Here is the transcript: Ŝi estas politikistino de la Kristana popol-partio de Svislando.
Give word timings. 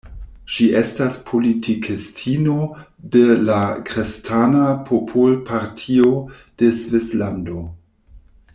Ŝi 0.51 0.67
estas 0.77 1.17
politikistino 1.25 2.55
de 3.15 3.21
la 3.49 3.59
Kristana 3.91 4.65
popol-partio 4.89 6.11
de 6.63 6.75
Svislando. 6.83 7.63